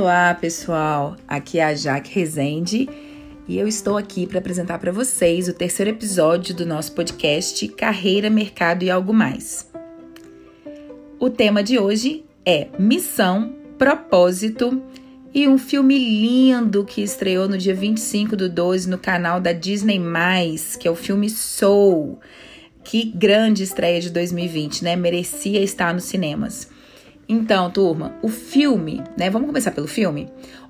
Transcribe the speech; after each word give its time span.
Olá, 0.00 0.32
pessoal. 0.32 1.16
Aqui 1.26 1.58
é 1.58 1.64
a 1.64 1.74
Jaque 1.74 2.14
Rezende 2.14 2.88
e 3.48 3.58
eu 3.58 3.66
estou 3.66 3.96
aqui 3.96 4.28
para 4.28 4.38
apresentar 4.38 4.78
para 4.78 4.92
vocês 4.92 5.48
o 5.48 5.52
terceiro 5.52 5.90
episódio 5.90 6.54
do 6.54 6.64
nosso 6.64 6.92
podcast 6.92 7.66
Carreira, 7.70 8.30
Mercado 8.30 8.84
e 8.84 8.90
Algo 8.90 9.12
Mais. 9.12 9.68
O 11.18 11.28
tema 11.28 11.64
de 11.64 11.80
hoje 11.80 12.24
é 12.46 12.68
missão, 12.78 13.56
propósito 13.76 14.80
e 15.34 15.48
um 15.48 15.58
filme 15.58 15.98
lindo 15.98 16.84
que 16.84 17.02
estreou 17.02 17.48
no 17.48 17.58
dia 17.58 17.74
25 17.74 18.36
do 18.36 18.48
12 18.48 18.88
no 18.88 18.98
canal 18.98 19.40
da 19.40 19.52
Disney+, 19.52 20.00
que 20.78 20.86
é 20.86 20.90
o 20.92 20.94
filme 20.94 21.28
Soul. 21.28 22.20
Que 22.84 23.02
grande 23.02 23.64
estreia 23.64 24.00
de 24.00 24.10
2020, 24.10 24.84
né? 24.84 24.94
Merecia 24.94 25.60
estar 25.60 25.92
nos 25.92 26.04
cinemas. 26.04 26.77
Então, 27.28 27.70
turma, 27.70 28.14
o 28.22 28.28
filme, 28.28 29.02
né? 29.16 29.28
Vamos 29.28 29.48
começar 29.48 29.70
pelo 29.70 29.86
filme? 29.86 30.28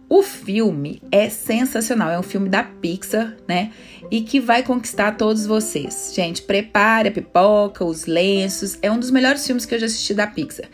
O 0.09 0.23
filme 0.23 1.01
é 1.13 1.29
sensacional, 1.29 2.11
é 2.11 2.19
um 2.19 2.23
filme 2.23 2.49
da 2.49 2.65
Pixar, 2.65 3.37
né? 3.47 3.71
E 4.11 4.23
que 4.23 4.41
vai 4.41 4.63
conquistar 4.63 5.13
todos 5.13 5.47
vocês. 5.47 6.13
Gente, 6.15 6.43
prepare 6.43 7.11
a 7.11 7.13
pipoca, 7.13 7.85
os 7.85 8.07
lenços. 8.07 8.77
É 8.83 8.91
um 8.91 8.99
dos 8.99 9.11
melhores 9.11 9.47
filmes 9.47 9.67
que 9.67 9.75
eu 9.75 9.79
já 9.79 9.87
assisti 9.87 10.15
da 10.15 10.27
Pixar. 10.27 10.67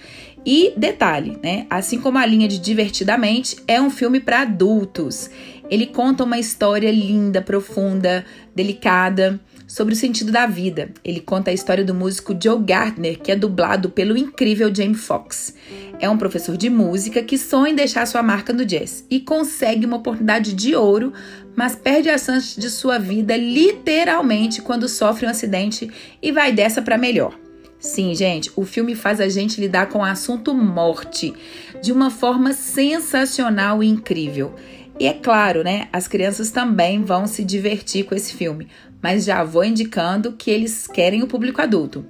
E 0.47 0.73
detalhe, 0.77 1.37
né? 1.43 1.67
Assim 1.69 2.01
como 2.01 2.17
a 2.17 2.25
linha 2.25 2.49
de 2.49 2.59
Divertidamente, 2.59 3.57
é 3.69 3.81
um 3.81 3.91
filme 3.91 4.21
para 4.21 4.43
adultos. 4.43 5.29
Ele 5.69 5.87
conta 5.87 6.25
uma 6.25 6.39
história 6.39 6.91
linda, 6.91 7.43
profunda, 7.43 8.25
delicada 8.55 9.39
sobre 9.67 9.95
o 9.95 9.97
sentido 9.97 10.31
da 10.31 10.47
vida. 10.47 10.91
Ele 11.05 11.21
conta 11.21 11.51
a 11.51 11.55
história 11.55 11.85
do 11.85 11.95
músico 11.95 12.37
Joe 12.41 12.63
Gardner, 12.63 13.19
que 13.19 13.33
é 13.33 13.37
dublado 13.37 13.91
pelo 13.91 14.17
incrível 14.17 14.75
Jamie 14.75 14.95
Foxx. 14.95 15.55
É 15.99 16.09
um 16.09 16.19
professor 16.19 16.57
de 16.57 16.69
música 16.69 17.23
que 17.23 17.39
sonha 17.39 17.73
em 17.73 17.77
deixar 17.77 18.07
sua 18.07 18.23
marca 18.23 18.53
no 18.53 18.65
jazz 18.65 19.05
e 19.11 19.21
consegue 19.21 19.87
uma 19.87 19.97
oportunidade 19.97 20.53
de 20.53 20.75
ouro, 20.75 21.13
mas 21.57 21.77
perde 21.77 22.11
a 22.11 22.19
chance 22.19 22.59
de 22.59 22.69
sua 22.71 22.99
vida 22.99 23.37
literalmente 23.37 24.61
quando 24.61 24.89
sofre 24.89 25.27
um 25.27 25.31
acidente 25.31 25.91
e 26.21 26.33
vai 26.33 26.53
dessa 26.53 26.83
para 26.83 26.99
melhor. 26.99 27.39
Sim, 27.79 28.15
gente, 28.15 28.51
o 28.57 28.65
filme 28.65 28.95
faz 28.95 29.21
a 29.21 29.29
gente 29.29 29.61
lidar 29.61 29.91
com 29.91 29.99
o 29.99 30.05
assunto 30.05 30.55
morte 30.55 31.35
de 31.83 31.93
uma 31.93 32.09
forma 32.09 32.55
sensacional 32.55 33.83
e 33.83 33.87
incrível. 33.87 34.55
E 34.99 35.07
é 35.07 35.13
claro, 35.13 35.63
né? 35.65 35.89
As 35.93 36.07
crianças 36.07 36.51
também 36.51 37.03
vão 37.03 37.27
se 37.27 37.45
divertir 37.45 38.05
com 38.05 38.15
esse 38.15 38.35
filme, 38.35 38.69
mas 39.03 39.25
já 39.25 39.43
vou 39.43 39.65
indicando 39.65 40.33
que 40.33 40.51
eles 40.51 40.87
querem 40.87 41.23
o 41.23 41.27
público 41.27 41.61
adulto. 41.61 42.07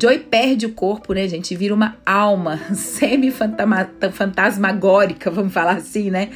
Joy 0.00 0.20
perde 0.20 0.66
o 0.66 0.72
corpo, 0.72 1.12
né, 1.12 1.26
gente? 1.26 1.56
Vira 1.56 1.74
uma 1.74 1.96
alma 2.06 2.60
semi-fantasmagórica, 2.72 5.28
vamos 5.30 5.52
falar 5.52 5.78
assim, 5.78 6.08
né? 6.10 6.30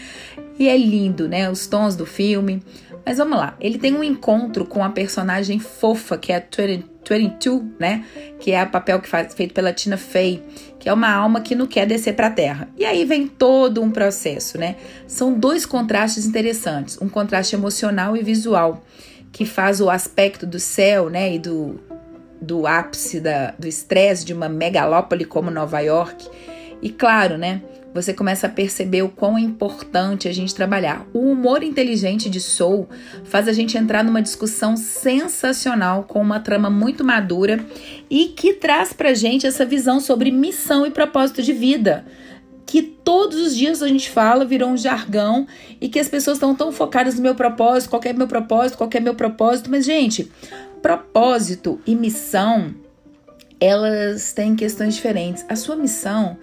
E 0.59 0.69
é 0.69 0.77
lindo, 0.77 1.29
né? 1.29 1.49
Os 1.49 1.69
tons 1.69 1.95
do 1.95 2.05
filme. 2.05 2.61
Mas 3.05 3.19
vamos 3.19 3.37
lá, 3.37 3.55
ele 3.61 3.79
tem 3.79 3.95
um 3.95 4.03
encontro 4.03 4.65
com 4.65 4.83
a 4.83 4.89
personagem 4.89 5.59
fofa, 5.59 6.17
que 6.17 6.33
é 6.33 6.37
a 6.37 6.41
22, 6.41 7.63
né? 7.79 8.05
Que 8.41 8.53
é 8.53 8.63
o 8.63 8.71
papel 8.71 8.99
que 9.01 9.09
faz, 9.09 9.35
feito 9.35 9.53
pela 9.53 9.73
Tina 9.73 9.97
Fey, 9.97 10.43
que 10.79 10.89
é 10.89 10.93
uma 10.93 11.13
alma 11.13 11.41
que 11.43 11.55
não 11.55 11.67
quer 11.67 11.87
descer 11.87 12.15
para 12.15 12.29
a 12.29 12.31
terra. 12.31 12.69
E 12.79 12.85
aí 12.85 13.05
vem 13.05 13.27
todo 13.27 13.83
um 13.83 13.91
processo, 13.91 14.57
né? 14.57 14.77
São 15.07 15.39
dois 15.39 15.67
contrastes 15.67 16.25
interessantes, 16.25 16.99
um 17.01 17.09
contraste 17.09 17.55
emocional 17.55 18.17
e 18.17 18.23
visual 18.23 18.83
que 19.35 19.45
faz 19.45 19.81
o 19.81 19.91
aspecto 19.91 20.47
do 20.47 20.61
céu, 20.61 21.11
né, 21.11 21.35
e 21.35 21.39
do, 21.41 21.81
do 22.41 22.69
ápice 22.69 23.19
da, 23.19 23.53
do 23.59 23.67
estresse 23.67 24.25
de 24.25 24.33
uma 24.33 24.49
megalópole 24.49 25.25
como 25.25 25.51
Nova 25.51 25.81
York. 25.81 26.25
E 26.81 26.89
claro, 26.89 27.37
né, 27.37 27.61
você 27.95 28.13
começa 28.13 28.49
a 28.49 28.51
perceber 28.51 29.03
o 29.03 29.09
quão 29.09 29.39
é 29.39 29.41
importante 29.41 30.27
a 30.27 30.33
gente 30.33 30.55
trabalhar. 30.55 31.07
O 31.15 31.31
humor 31.31 31.63
inteligente 31.63 32.29
de 32.29 32.41
Soul 32.41 32.89
faz 33.23 33.47
a 33.47 33.53
gente 33.53 33.79
entrar 33.79 34.03
numa 34.03 34.21
discussão 34.21 34.77
sensacional 34.77 36.03
com 36.03 36.21
uma 36.21 36.41
trama 36.41 36.69
muito 36.69 37.05
madura 37.05 37.65
e 38.11 38.27
que 38.27 38.55
traz 38.55 38.93
pra 38.93 39.15
gente 39.15 39.47
essa 39.47 39.65
visão 39.65 40.01
sobre 40.01 40.33
missão 40.33 40.85
e 40.85 40.91
propósito 40.91 41.41
de 41.41 41.53
vida 41.53 42.05
que 42.67 42.83
todos 42.83 43.39
os 43.39 43.57
dias 43.57 43.83
a 43.83 43.89
gente 43.89 44.11
fala, 44.11 44.45
virou 44.45 44.71
um 44.71 44.77
jargão 44.77 45.47
e 45.81 45.89
que 45.89 45.99
as 45.99 46.09
pessoas 46.09 46.39
estão 46.39 46.55
tão 46.55 46.73
focadas 46.73 47.15
no 47.15 47.23
meu 47.23 47.35
propósito, 47.35 47.91
qual 47.91 48.03
é 48.05 48.13
meu 48.13 48.27
propósito, 48.27 48.79
qual 48.79 48.91
é 48.93 49.01
meu 49.01 49.15
propósito, 49.15 49.71
mas 49.71 49.85
gente, 49.85 50.33
propósito 50.83 51.81
e 51.87 51.95
missão, 51.95 52.75
elas 53.61 54.33
têm 54.33 54.57
questões 54.57 54.95
diferentes. 54.95 55.45
A 55.49 55.57
sua 55.57 55.77
missão 55.77 56.37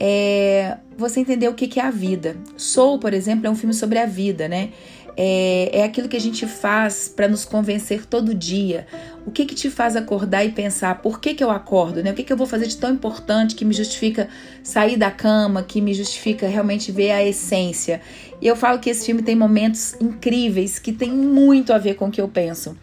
é 0.00 0.78
você 0.96 1.20
entender 1.20 1.48
o 1.48 1.54
que 1.54 1.78
é 1.78 1.82
a 1.82 1.90
vida. 1.90 2.36
Soul, 2.56 2.98
por 2.98 3.12
exemplo, 3.12 3.46
é 3.46 3.50
um 3.50 3.54
filme 3.54 3.74
sobre 3.74 3.98
a 3.98 4.06
vida, 4.06 4.48
né? 4.48 4.70
é, 5.16 5.80
é 5.80 5.84
aquilo 5.84 6.08
que 6.08 6.16
a 6.16 6.20
gente 6.20 6.46
faz 6.46 7.06
para 7.14 7.28
nos 7.28 7.44
convencer 7.44 8.06
todo 8.06 8.34
dia. 8.34 8.86
O 9.26 9.30
que 9.30 9.44
que 9.44 9.54
te 9.54 9.68
faz 9.68 9.96
acordar 9.96 10.44
e 10.44 10.50
pensar 10.50 11.02
por 11.02 11.20
que, 11.20 11.34
que 11.34 11.44
eu 11.44 11.50
acordo, 11.50 12.02
né? 12.02 12.10
O 12.10 12.14
que, 12.14 12.24
que 12.24 12.32
eu 12.32 12.36
vou 12.36 12.46
fazer 12.46 12.66
de 12.66 12.76
tão 12.76 12.90
importante 12.90 13.54
que 13.54 13.64
me 13.64 13.74
justifica 13.74 14.28
sair 14.62 14.96
da 14.96 15.10
cama, 15.10 15.62
que 15.62 15.80
me 15.80 15.92
justifica 15.92 16.48
realmente 16.48 16.90
ver 16.90 17.10
a 17.10 17.22
essência. 17.22 18.00
E 18.40 18.46
eu 18.46 18.56
falo 18.56 18.78
que 18.78 18.88
esse 18.88 19.04
filme 19.04 19.22
tem 19.22 19.36
momentos 19.36 19.94
incríveis 20.00 20.78
que 20.78 20.92
tem 20.92 21.10
muito 21.10 21.72
a 21.72 21.78
ver 21.78 21.94
com 21.94 22.08
o 22.08 22.10
que 22.10 22.20
eu 22.20 22.28
penso. 22.28 22.76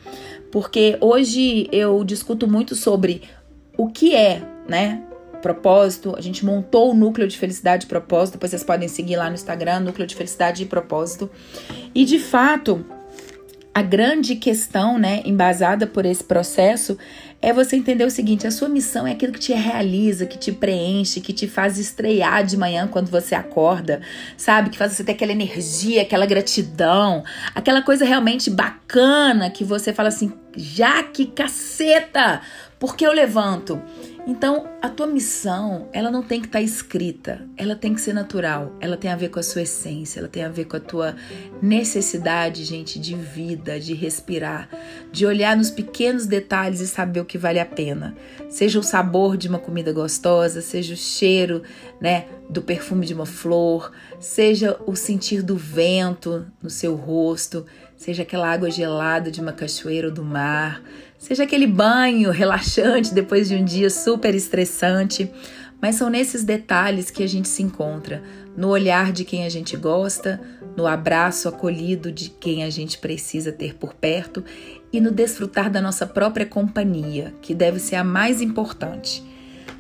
Porque 0.52 0.98
hoje 1.02 1.68
eu 1.72 2.04
discuto 2.04 2.48
muito 2.48 2.76
sobre 2.76 3.24
o 3.76 3.88
que 3.88 4.16
é, 4.16 4.44
né? 4.68 5.02
Propósito. 5.38 6.16
A 6.18 6.22
gente 6.22 6.46
montou 6.46 6.92
o 6.92 6.94
núcleo 6.94 7.28
de 7.28 7.38
felicidade 7.38 7.86
e 7.86 7.88
propósito. 7.88 8.34
Depois 8.34 8.52
vocês 8.52 8.64
podem 8.64 8.88
seguir 8.88 9.16
lá 9.16 9.30
no 9.30 9.36
Instagram, 9.36 9.82
núcleo 9.82 10.08
de 10.08 10.16
felicidade 10.16 10.64
e 10.64 10.66
propósito. 10.66 11.30
E 11.94 12.06
de 12.06 12.20
fato, 12.20 12.86
a 13.78 13.84
grande 13.84 14.36
questão, 14.36 14.98
né, 14.98 15.22
embasada 15.24 15.86
por 15.86 16.04
esse 16.04 16.24
processo, 16.24 16.98
é 17.40 17.54
você 17.54 17.76
entender 17.76 18.06
o 18.06 18.10
seguinte: 18.10 18.48
a 18.48 18.50
sua 18.50 18.68
missão 18.68 19.06
é 19.06 19.12
aquilo 19.12 19.32
que 19.32 19.40
te 19.40 19.54
realiza, 19.54 20.26
que 20.26 20.36
te 20.36 20.52
preenche, 20.52 21.22
que 21.22 21.32
te 21.32 21.48
faz 21.48 21.78
estrear 21.78 22.44
de 22.44 22.58
manhã 22.58 22.88
quando 22.88 23.12
você 23.12 23.36
acorda, 23.36 24.02
sabe? 24.36 24.72
Que 24.72 24.78
faz 24.80 24.94
você 24.94 25.04
ter 25.04 25.12
aquela 25.12 25.32
energia, 25.32 26.02
aquela 26.02 26.26
gratidão, 26.26 27.24
aquela 27.54 27.84
coisa 27.84 28.04
realmente 28.04 28.50
bacana 28.50 29.52
que 29.52 29.64
você 29.64 29.94
fala 29.94 30.10
assim: 30.10 30.34
já 30.56 31.04
que 31.04 31.28
caceta, 31.28 32.42
por 32.80 32.96
que 32.96 33.06
eu 33.06 33.12
levanto? 33.12 33.80
Então, 34.28 34.68
a 34.82 34.90
tua 34.90 35.08
missão, 35.08 35.88
ela 35.94 36.12
não 36.12 36.22
tem 36.22 36.42
que 36.42 36.48
estar 36.48 36.60
tá 36.60 36.64
escrita, 36.64 37.48
ela 37.56 37.78
tem 37.78 37.94
que 37.94 38.02
ser 38.02 38.12
natural, 38.12 38.76
ela 38.82 38.98
tem 38.98 39.10
a 39.10 39.16
ver 39.16 39.30
com 39.30 39.40
a 39.40 39.44
sua 39.44 39.62
essência, 39.62 40.20
ela 40.20 40.28
tem 40.28 40.44
a 40.44 40.50
ver 40.50 40.66
com 40.66 40.76
a 40.76 40.82
tua 40.82 41.16
necessidade, 41.62 42.66
gente, 42.66 43.00
de 43.00 43.16
vida, 43.16 43.80
de 43.80 43.94
respirar, 43.94 44.68
de 45.14 45.26
olhar 45.26 45.56
nos 45.56 45.72
pequenos 45.72 46.26
detalhes 46.26 46.82
e 46.82 46.88
saber 46.88 47.22
o 47.22 47.26
que 47.26 47.38
vale 47.38 47.58
a 47.58 47.66
pena. 47.66 48.18
Seja 48.50 48.78
o 48.78 48.84
sabor 48.84 49.38
de 49.38 49.48
uma 49.48 49.60
comida 49.60 49.94
gostosa, 49.94 50.62
seja 50.62 50.94
o 50.94 50.98
cheiro, 50.98 51.64
né, 52.02 52.26
do 52.50 52.62
perfume 52.62 53.06
de 53.06 53.14
uma 53.14 53.26
flor, 53.26 53.94
seja 54.20 54.78
o 54.86 54.94
sentir 54.94 55.42
do 55.42 55.56
vento 55.56 56.46
no 56.62 56.70
seu 56.70 56.96
rosto, 56.96 57.66
seja 57.98 58.22
aquela 58.22 58.50
água 58.50 58.70
gelada 58.70 59.32
de 59.32 59.42
uma 59.42 59.52
cachoeira 59.52 60.08
ou 60.08 60.14
do 60.14 60.24
mar, 60.24 60.82
seja 61.18 61.44
aquele 61.44 61.68
banho 61.68 62.32
relaxante 62.32 63.14
depois 63.14 63.50
de 63.50 63.56
um 63.56 63.66
dia 63.66 63.90
super 63.90 64.34
estressante. 64.36 65.30
Mas 65.82 65.96
são 65.96 66.10
nesses 66.10 66.44
detalhes 66.44 67.12
que 67.12 67.22
a 67.22 67.28
gente 67.28 67.48
se 67.48 67.62
encontra, 67.62 68.24
no 68.56 68.70
olhar 68.70 69.12
de 69.12 69.24
quem 69.24 69.46
a 69.46 69.50
gente 69.50 69.78
gosta, 69.78 70.42
no 70.76 70.88
abraço 70.88 71.48
acolhido 71.48 72.12
de 72.12 72.30
quem 72.30 72.64
a 72.64 72.70
gente 72.70 72.98
precisa 72.98 73.52
ter 73.52 73.76
por 73.76 73.94
perto 73.94 74.44
e 74.92 75.00
no 75.00 75.12
desfrutar 75.12 75.70
da 75.70 75.82
nossa 75.82 76.08
própria 76.08 76.46
companhia, 76.46 77.34
que 77.42 77.54
deve 77.54 77.80
ser 77.80 77.96
a 77.96 78.04
mais 78.04 78.42
importante. 78.42 79.24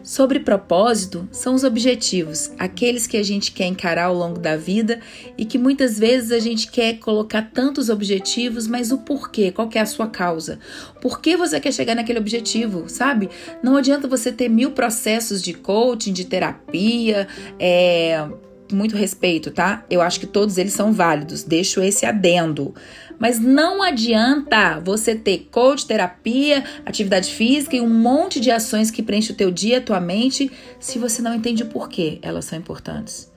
Sobre 0.07 0.39
propósito, 0.39 1.27
são 1.33 1.53
os 1.53 1.65
objetivos, 1.65 2.49
aqueles 2.57 3.05
que 3.05 3.17
a 3.17 3.23
gente 3.23 3.51
quer 3.51 3.65
encarar 3.65 4.05
ao 4.05 4.13
longo 4.13 4.39
da 4.39 4.55
vida 4.55 5.01
e 5.37 5.43
que 5.43 5.57
muitas 5.57 5.99
vezes 5.99 6.31
a 6.31 6.39
gente 6.39 6.71
quer 6.71 6.93
colocar 6.93 7.51
tantos 7.53 7.89
objetivos, 7.89 8.67
mas 8.67 8.89
o 8.93 8.99
porquê, 8.99 9.51
qual 9.51 9.69
é 9.73 9.79
a 9.81 9.85
sua 9.85 10.07
causa? 10.07 10.59
Por 11.01 11.19
que 11.19 11.35
você 11.35 11.59
quer 11.59 11.73
chegar 11.73 11.93
naquele 11.93 12.19
objetivo, 12.19 12.87
sabe? 12.87 13.29
Não 13.61 13.75
adianta 13.75 14.07
você 14.07 14.31
ter 14.31 14.47
mil 14.47 14.71
processos 14.71 15.43
de 15.43 15.53
coaching, 15.53 16.13
de 16.13 16.23
terapia, 16.23 17.27
é, 17.59 18.25
muito 18.71 18.95
respeito, 18.95 19.51
tá? 19.51 19.85
Eu 19.89 20.01
acho 20.01 20.19
que 20.19 20.25
todos 20.25 20.57
eles 20.57 20.73
são 20.73 20.91
válidos, 20.91 21.43
deixo 21.43 21.81
esse 21.81 22.05
adendo. 22.05 22.73
Mas 23.19 23.39
não 23.39 23.81
adianta 23.81 24.79
você 24.79 25.15
ter 25.15 25.47
coach, 25.51 25.85
terapia, 25.85 26.63
atividade 26.85 27.33
física 27.33 27.75
e 27.75 27.81
um 27.81 27.89
monte 27.89 28.39
de 28.39 28.51
ações 28.51 28.91
que 28.91 29.01
preenchem 29.01 29.33
o 29.33 29.37
teu 29.37 29.49
dia, 29.49 29.79
a 29.79 29.81
tua 29.81 29.99
mente, 29.99 30.51
se 30.79 30.99
você 30.99 31.21
não 31.21 31.33
entende 31.33 31.63
o 31.63 31.67
porquê 31.67 32.19
elas 32.21 32.45
são 32.45 32.57
importantes. 32.57 33.31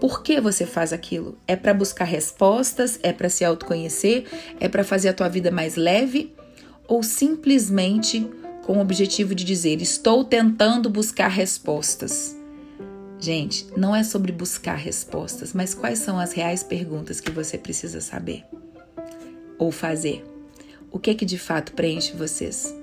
Por 0.00 0.22
que 0.22 0.40
você 0.40 0.64
faz 0.64 0.92
aquilo? 0.92 1.36
É 1.46 1.56
para 1.56 1.74
buscar 1.74 2.04
respostas? 2.04 2.98
É 3.02 3.12
para 3.12 3.28
se 3.28 3.44
autoconhecer? 3.44 4.24
É 4.60 4.68
para 4.68 4.84
fazer 4.84 5.08
a 5.08 5.12
tua 5.12 5.28
vida 5.28 5.50
mais 5.50 5.74
leve? 5.74 6.34
Ou 6.86 7.02
simplesmente 7.02 8.26
com 8.64 8.78
o 8.78 8.80
objetivo 8.80 9.34
de 9.34 9.44
dizer: 9.44 9.82
estou 9.82 10.24
tentando 10.24 10.88
buscar 10.88 11.28
respostas? 11.28 12.36
Gente, 13.18 13.66
não 13.76 13.94
é 13.94 14.04
sobre 14.04 14.30
buscar 14.30 14.76
respostas, 14.76 15.52
mas 15.52 15.74
quais 15.74 15.98
são 15.98 16.20
as 16.20 16.32
reais 16.32 16.62
perguntas 16.62 17.20
que 17.20 17.32
você 17.32 17.58
precisa 17.58 18.00
saber 18.00 18.44
ou 19.58 19.72
fazer. 19.72 20.24
O 20.90 20.98
que 20.98 21.10
é 21.10 21.14
que 21.14 21.24
de 21.24 21.38
fato 21.38 21.72
preenche 21.72 22.16
vocês? 22.16 22.74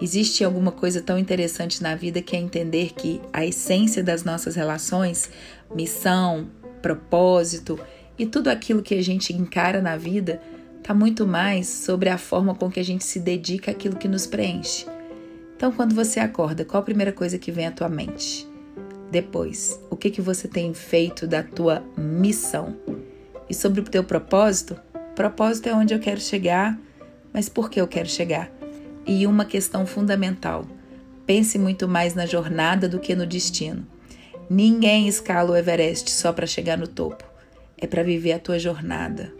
Existe 0.00 0.42
alguma 0.42 0.72
coisa 0.72 1.00
tão 1.00 1.18
interessante 1.18 1.82
na 1.82 1.94
vida 1.94 2.20
que 2.20 2.34
é 2.34 2.38
entender 2.38 2.94
que 2.94 3.20
a 3.32 3.46
essência 3.46 4.02
das 4.02 4.24
nossas 4.24 4.56
relações, 4.56 5.30
missão, 5.74 6.48
propósito 6.82 7.78
e 8.18 8.26
tudo 8.26 8.48
aquilo 8.48 8.82
que 8.82 8.94
a 8.94 9.02
gente 9.02 9.32
encara 9.32 9.80
na 9.80 9.96
vida 9.96 10.42
está 10.78 10.92
muito 10.92 11.26
mais 11.26 11.68
sobre 11.68 12.08
a 12.08 12.18
forma 12.18 12.54
com 12.54 12.70
que 12.70 12.80
a 12.80 12.84
gente 12.84 13.04
se 13.04 13.18
dedica 13.18 13.70
àquilo 13.70 13.96
que 13.96 14.08
nos 14.08 14.26
preenche. 14.26 14.86
Então, 15.56 15.72
quando 15.72 15.94
você 15.94 16.20
acorda, 16.20 16.64
qual 16.64 16.82
a 16.82 16.84
primeira 16.84 17.12
coisa 17.12 17.38
que 17.38 17.52
vem 17.52 17.66
à 17.66 17.70
tua 17.70 17.88
mente? 17.88 18.46
Depois, 19.10 19.80
o 19.88 19.96
que 19.96 20.10
que 20.10 20.20
você 20.20 20.48
tem 20.48 20.74
feito 20.74 21.26
da 21.26 21.42
tua 21.42 21.82
missão? 21.96 22.76
E 23.48 23.54
sobre 23.54 23.80
o 23.80 23.84
teu 23.84 24.02
propósito? 24.02 24.76
Propósito 25.14 25.68
é 25.68 25.74
onde 25.74 25.94
eu 25.94 26.00
quero 26.00 26.20
chegar, 26.20 26.78
mas 27.32 27.48
por 27.48 27.70
que 27.70 27.80
eu 27.80 27.86
quero 27.86 28.08
chegar? 28.08 28.50
E 29.06 29.26
uma 29.26 29.44
questão 29.44 29.86
fundamental: 29.86 30.66
pense 31.24 31.58
muito 31.58 31.86
mais 31.86 32.14
na 32.14 32.26
jornada 32.26 32.88
do 32.88 32.98
que 32.98 33.14
no 33.14 33.26
destino. 33.26 33.86
Ninguém 34.50 35.08
escala 35.08 35.52
o 35.52 35.56
Everest 35.56 36.10
só 36.10 36.32
para 36.32 36.46
chegar 36.46 36.76
no 36.76 36.86
topo. 36.86 37.24
É 37.78 37.86
para 37.86 38.02
viver 38.02 38.32
a 38.32 38.38
tua 38.38 38.58
jornada. 38.58 39.32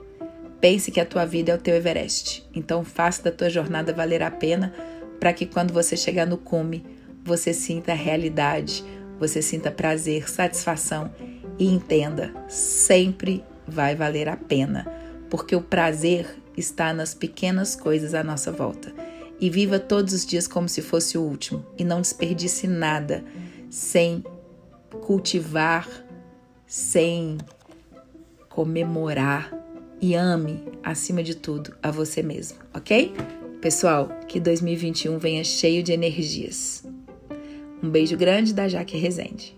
Pense 0.60 0.90
que 0.90 1.00
a 1.00 1.04
tua 1.04 1.26
vida 1.26 1.52
é 1.52 1.54
o 1.54 1.58
teu 1.58 1.74
Everest. 1.74 2.48
Então 2.54 2.84
faça 2.84 3.22
da 3.22 3.30
tua 3.30 3.50
jornada 3.50 3.92
valer 3.92 4.22
a 4.22 4.30
pena 4.30 4.72
para 5.20 5.32
que 5.32 5.44
quando 5.44 5.72
você 5.72 5.96
chegar 5.96 6.26
no 6.26 6.38
cume, 6.38 6.84
você 7.24 7.52
sinta 7.52 7.94
realidade, 7.94 8.84
você 9.18 9.42
sinta 9.42 9.70
prazer, 9.70 10.28
satisfação 10.28 11.10
e 11.58 11.66
entenda, 11.66 12.32
sempre 12.48 13.44
vai 13.66 13.94
valer 13.94 14.28
a 14.28 14.36
pena, 14.36 14.86
porque 15.30 15.56
o 15.56 15.60
prazer 15.60 16.36
está 16.56 16.92
nas 16.92 17.14
pequenas 17.14 17.74
coisas 17.74 18.14
à 18.14 18.22
nossa 18.22 18.52
volta. 18.52 18.92
E 19.40 19.50
viva 19.50 19.78
todos 19.78 20.14
os 20.14 20.24
dias 20.24 20.46
como 20.46 20.68
se 20.68 20.80
fosse 20.80 21.18
o 21.18 21.22
último 21.22 21.64
e 21.76 21.84
não 21.84 22.00
desperdice 22.00 22.66
nada 22.66 23.24
sem 23.68 24.24
cultivar, 25.02 25.88
sem 26.66 27.38
comemorar 28.48 29.52
e 30.00 30.14
ame, 30.14 30.62
acima 30.82 31.22
de 31.22 31.34
tudo, 31.34 31.74
a 31.82 31.90
você 31.90 32.22
mesmo, 32.22 32.58
ok? 32.72 33.12
Pessoal, 33.60 34.08
que 34.28 34.38
2021 34.38 35.18
venha 35.18 35.42
cheio 35.42 35.82
de 35.82 35.92
energias. 35.92 36.84
Um 37.82 37.90
beijo 37.90 38.16
grande 38.16 38.52
da 38.52 38.68
Jaque 38.68 38.96
Rezende. 38.96 39.56